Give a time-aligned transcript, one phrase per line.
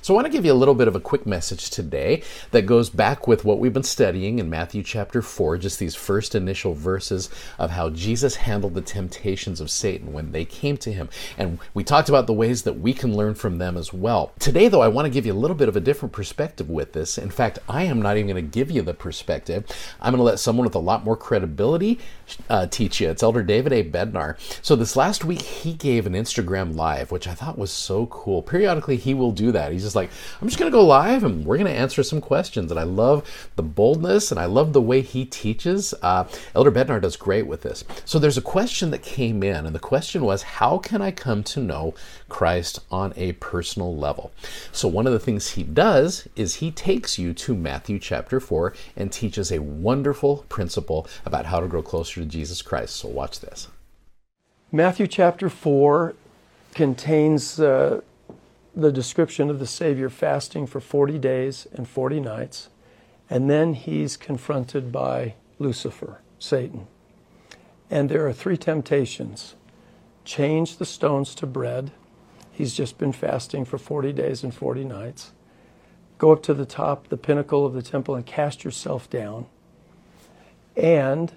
[0.00, 2.62] So, I want to give you a little bit of a quick message today that
[2.62, 6.74] goes back with what we've been studying in Matthew chapter 4, just these first initial
[6.74, 7.28] verses
[7.58, 11.08] of how Jesus handled the temptations of Satan when they came to him.
[11.36, 14.32] And we talked about the ways that we can learn from them as well.
[14.38, 16.92] Today, though, I want to give you a little bit of a different perspective with
[16.92, 17.18] this.
[17.18, 19.64] In fact, I am not even going to give you the perspective.
[20.00, 21.98] I'm going to let someone with a lot more credibility
[22.48, 23.10] uh, teach you.
[23.10, 23.84] It's Elder David A.
[23.84, 24.36] Bednar.
[24.62, 28.42] So, this last week, he gave an Instagram live, which I thought was so cool.
[28.42, 29.72] Periodically, he will do that.
[29.72, 30.10] He's just like,
[30.40, 32.70] I'm just going to go live and we're going to answer some questions.
[32.70, 35.94] And I love the boldness and I love the way he teaches.
[36.02, 37.84] Uh, Elder Bednar does great with this.
[38.04, 41.42] So there's a question that came in, and the question was, How can I come
[41.44, 41.94] to know
[42.28, 44.30] Christ on a personal level?
[44.72, 48.74] So one of the things he does is he takes you to Matthew chapter 4
[48.96, 52.96] and teaches a wonderful principle about how to grow closer to Jesus Christ.
[52.96, 53.68] So watch this.
[54.70, 56.14] Matthew chapter 4
[56.74, 58.02] contains uh,
[58.78, 62.68] the description of the Savior fasting for 40 days and 40 nights,
[63.28, 66.86] and then he's confronted by Lucifer, Satan.
[67.90, 69.56] And there are three temptations
[70.24, 71.90] change the stones to bread.
[72.52, 75.32] He's just been fasting for 40 days and 40 nights.
[76.18, 79.46] Go up to the top, the pinnacle of the temple, and cast yourself down.
[80.76, 81.32] And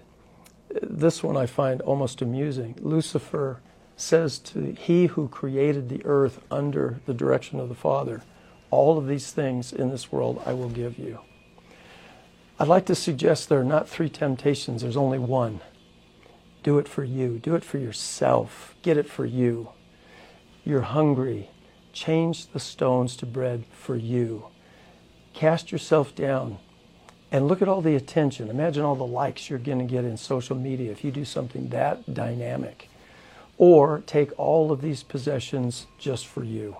[0.81, 2.75] this one I find almost amusing.
[2.81, 3.61] Lucifer
[3.95, 8.21] says to he who created the earth under the direction of the Father,
[8.69, 11.19] All of these things in this world I will give you.
[12.57, 15.61] I'd like to suggest there are not three temptations, there's only one.
[16.63, 19.69] Do it for you, do it for yourself, get it for you.
[20.63, 21.49] You're hungry,
[21.91, 24.45] change the stones to bread for you.
[25.33, 26.59] Cast yourself down
[27.31, 28.49] and look at all the attention.
[28.49, 31.69] Imagine all the likes you're going to get in social media if you do something
[31.69, 32.90] that dynamic
[33.57, 36.77] or take all of these possessions just for you.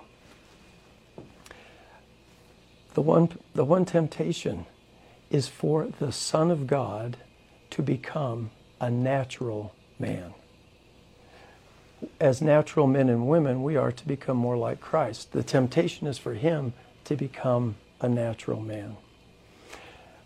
[2.94, 4.66] The one, the one temptation
[5.30, 7.18] is for the Son of God
[7.70, 8.52] to become
[8.82, 10.34] a natural man.
[12.20, 15.32] As natural men and women, we are to become more like Christ.
[15.32, 16.74] The temptation is for him
[17.06, 18.98] to become a natural man.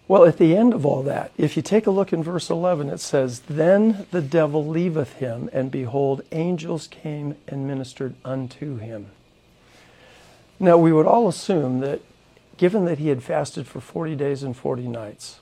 [0.08, 2.90] Well, at the end of all that, if you take a look in verse 11,
[2.90, 9.08] it says, Then the devil leaveth him, and behold, angels came and ministered unto him.
[10.60, 12.02] Now, we would all assume that
[12.58, 15.40] given that he had fasted for 40 days and 40 nights,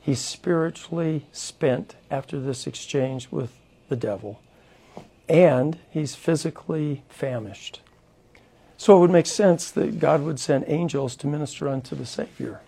[0.00, 3.52] he's spiritually spent after this exchange with
[3.88, 4.40] the devil,
[5.28, 7.80] and he's physically famished.
[8.78, 12.60] So it would make sense that God would send angels to minister unto the Savior.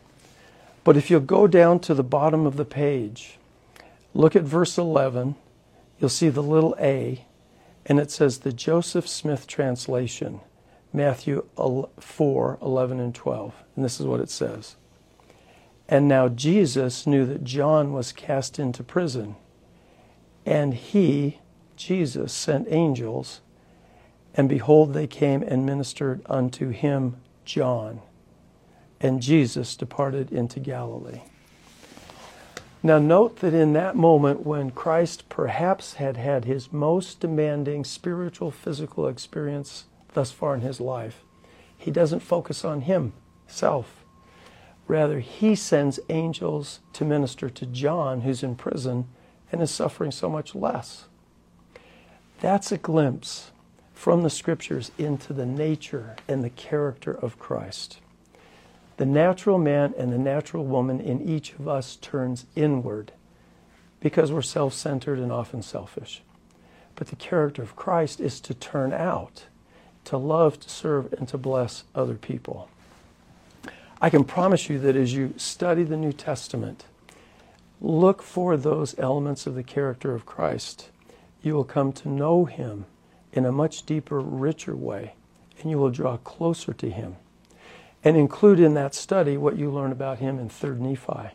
[0.88, 3.37] But if you'll go down to the bottom of the page,
[4.15, 5.34] look at verse 11,
[5.99, 7.26] you'll see the little a,
[7.84, 10.41] and it says the Joseph Smith translation,
[10.91, 13.54] Matthew 4 11 and 12.
[13.76, 14.76] And this is what it says.
[15.91, 19.37] And now Jesus knew that John was cast into prison,
[20.47, 21.41] and he,
[21.76, 23.43] Jesus, sent angels,
[24.32, 28.00] and behold, they came and ministered unto him, John
[29.00, 31.20] and Jesus departed into Galilee.
[32.82, 38.50] Now, note that in that moment when Christ perhaps had had his most demanding spiritual,
[38.50, 41.25] physical experience thus far in his life,
[41.76, 44.04] he doesn't focus on himself.
[44.87, 49.08] Rather, he sends angels to minister to John, who's in prison
[49.50, 51.06] and is suffering so much less.
[52.41, 53.50] That's a glimpse
[53.92, 57.98] from the scriptures into the nature and the character of Christ.
[58.98, 63.12] The natural man and the natural woman in each of us turns inward
[64.00, 66.22] because we're self centered and often selfish.
[66.97, 69.44] But the character of Christ is to turn out,
[70.06, 72.69] to love, to serve, and to bless other people.
[74.00, 76.84] I can promise you that as you study the New Testament,
[77.81, 80.90] look for those elements of the character of Christ.
[81.40, 82.87] You will come to know him
[83.32, 85.14] in a much deeper, richer way,
[85.61, 87.14] and you will draw closer to him
[88.04, 91.34] and include in that study what you learn about him in 3rd Nephi.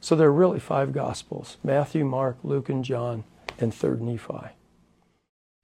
[0.00, 3.24] So there are really five Gospels Matthew, Mark, Luke, and John,
[3.58, 4.59] and 3rd Nephi.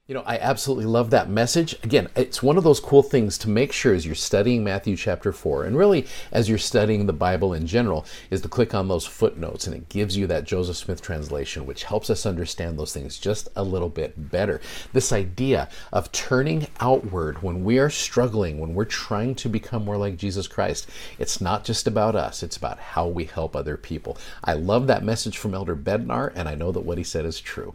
[0.09, 1.75] You know, I absolutely love that message.
[1.83, 5.33] Again, it's one of those cool things to make sure as you're studying Matthew chapter
[5.33, 9.05] 4, and really as you're studying the Bible in general, is to click on those
[9.05, 13.19] footnotes, and it gives you that Joseph Smith translation, which helps us understand those things
[13.19, 14.61] just a little bit better.
[14.93, 19.97] This idea of turning outward when we are struggling, when we're trying to become more
[19.97, 20.89] like Jesus Christ,
[21.19, 24.17] it's not just about us, it's about how we help other people.
[24.45, 27.41] I love that message from Elder Bednar, and I know that what he said is
[27.41, 27.75] true.